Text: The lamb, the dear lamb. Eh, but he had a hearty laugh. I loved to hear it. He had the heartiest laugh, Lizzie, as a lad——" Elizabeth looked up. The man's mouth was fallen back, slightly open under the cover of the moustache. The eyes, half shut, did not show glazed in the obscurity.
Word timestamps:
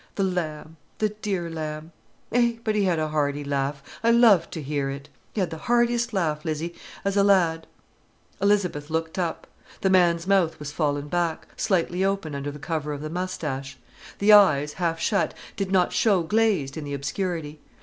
The 0.15 0.23
lamb, 0.23 0.77
the 0.97 1.09
dear 1.09 1.47
lamb. 1.47 1.91
Eh, 2.31 2.53
but 2.63 2.73
he 2.73 2.85
had 2.85 2.97
a 2.97 3.09
hearty 3.09 3.43
laugh. 3.43 3.83
I 4.03 4.09
loved 4.09 4.51
to 4.53 4.61
hear 4.63 4.89
it. 4.89 5.09
He 5.33 5.39
had 5.41 5.51
the 5.51 5.59
heartiest 5.69 6.11
laugh, 6.11 6.43
Lizzie, 6.43 6.73
as 7.05 7.15
a 7.15 7.23
lad——" 7.23 7.67
Elizabeth 8.41 8.89
looked 8.89 9.19
up. 9.19 9.45
The 9.81 9.91
man's 9.91 10.25
mouth 10.25 10.57
was 10.57 10.71
fallen 10.71 11.07
back, 11.07 11.49
slightly 11.55 12.03
open 12.03 12.33
under 12.33 12.49
the 12.49 12.57
cover 12.57 12.93
of 12.93 13.01
the 13.01 13.11
moustache. 13.11 13.77
The 14.17 14.33
eyes, 14.33 14.73
half 14.73 14.99
shut, 14.99 15.35
did 15.55 15.71
not 15.71 15.93
show 15.93 16.23
glazed 16.23 16.77
in 16.77 16.83
the 16.83 16.95
obscurity. 16.95 17.59